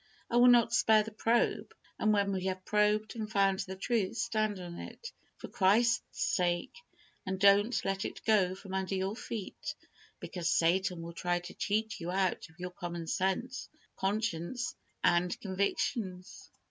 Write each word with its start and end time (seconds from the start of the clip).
I 0.31 0.37
will 0.37 0.47
not 0.47 0.73
spare 0.73 1.03
the 1.03 1.11
probe, 1.11 1.73
but 1.99 2.07
when 2.09 2.31
we 2.31 2.45
have 2.45 2.65
probed 2.65 3.15
and 3.15 3.31
found 3.31 3.59
the 3.59 3.75
truth, 3.75 4.17
stand 4.17 4.59
on 4.59 4.79
it, 4.79 5.11
for 5.37 5.47
Christ's 5.47 6.25
sake, 6.35 6.75
and 7.23 7.39
don't 7.39 7.79
let 7.85 8.03
it 8.03 8.25
go 8.25 8.55
from 8.55 8.73
under 8.73 8.95
your 8.95 9.15
feet, 9.15 9.75
because 10.19 10.49
Satan 10.57 11.03
will 11.03 11.13
try 11.13 11.37
to 11.41 11.53
cheat 11.53 11.99
you 11.99 12.09
out 12.09 12.49
of 12.49 12.57
your 12.59 12.71
common 12.71 13.05
sense, 13.05 13.69
conscience, 13.95 14.73
and 15.03 15.39
convictions. 15.39 16.49